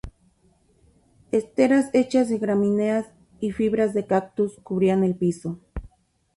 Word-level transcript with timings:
Esteras 1.31 1.91
hechas 1.93 2.27
de 2.27 2.39
gramíneas 2.39 3.05
y 3.39 3.51
fibras 3.51 3.93
de 3.93 4.07
cactus 4.07 4.57
cubrían 4.63 5.03
el 5.03 5.15
piso. 5.15 5.59